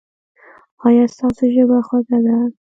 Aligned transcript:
ایا 0.87 1.05
ستاسو 1.15 1.43
ژبه 1.53 1.77
خوږه 1.87 2.19
ده؟ 2.25 2.35